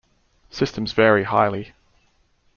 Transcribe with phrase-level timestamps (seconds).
[0.49, 1.73] Systems vary highly.